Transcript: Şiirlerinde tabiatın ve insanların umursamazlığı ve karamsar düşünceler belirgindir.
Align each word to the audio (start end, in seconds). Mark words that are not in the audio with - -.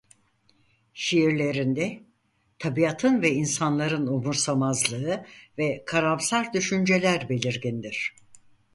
Şiirlerinde 0.93 2.03
tabiatın 2.59 3.21
ve 3.21 3.31
insanların 3.31 4.07
umursamazlığı 4.07 5.25
ve 5.57 5.83
karamsar 5.85 6.53
düşünceler 6.53 7.29
belirgindir. 7.29 8.15